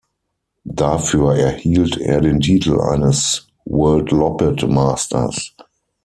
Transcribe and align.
Dafür 0.63 1.35
erhält 1.35 1.97
er 1.97 2.21
den 2.21 2.39
Titel 2.39 2.79
eines 2.79 3.45
"Worldloppet-Masters". 3.65 5.53